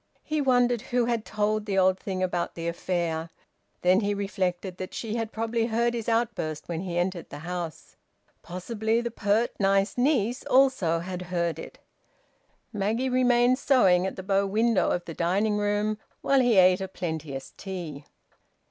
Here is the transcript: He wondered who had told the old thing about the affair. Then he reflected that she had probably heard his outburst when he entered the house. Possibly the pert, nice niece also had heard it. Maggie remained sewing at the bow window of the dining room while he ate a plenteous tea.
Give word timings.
He 0.23 0.41
wondered 0.41 0.81
who 0.81 1.05
had 1.05 1.25
told 1.25 1.67
the 1.67 1.77
old 1.77 1.99
thing 1.99 2.23
about 2.23 2.55
the 2.55 2.67
affair. 2.67 3.29
Then 3.83 3.99
he 3.99 4.15
reflected 4.15 4.77
that 4.77 4.95
she 4.95 5.15
had 5.15 5.31
probably 5.31 5.67
heard 5.67 5.93
his 5.93 6.09
outburst 6.09 6.67
when 6.67 6.81
he 6.81 6.97
entered 6.97 7.29
the 7.29 7.37
house. 7.45 7.97
Possibly 8.41 8.99
the 9.01 9.11
pert, 9.11 9.51
nice 9.59 9.99
niece 9.99 10.43
also 10.47 10.97
had 11.01 11.21
heard 11.21 11.59
it. 11.59 11.77
Maggie 12.73 13.09
remained 13.09 13.59
sewing 13.59 14.07
at 14.07 14.15
the 14.15 14.23
bow 14.23 14.47
window 14.47 14.89
of 14.89 15.05
the 15.05 15.13
dining 15.13 15.59
room 15.59 15.99
while 16.21 16.39
he 16.41 16.57
ate 16.57 16.81
a 16.81 16.87
plenteous 16.87 17.53
tea. 17.55 18.03